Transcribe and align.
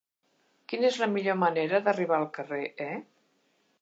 Quina 0.71 0.87
és 0.87 0.97
la 1.01 1.09
millor 1.11 1.37
manera 1.43 1.81
d'arribar 1.89 2.17
al 2.21 2.27
carrer 2.39 2.63
E? 2.87 2.89